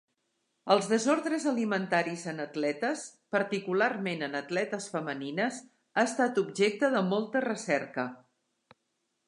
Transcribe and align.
Els 0.75 0.87
desordres 0.91 1.43
alimentaris 1.51 2.23
en 2.31 2.41
atletes, 2.45 3.03
particularment 3.37 4.25
en 4.29 4.39
atletes 4.41 4.87
femenines, 4.95 5.59
ha 5.97 6.07
estat 6.13 6.41
objecte 6.45 6.93
de 6.97 7.07
molta 7.13 7.45
recerca. 7.47 8.07